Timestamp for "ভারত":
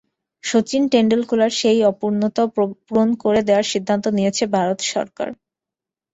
4.55-4.79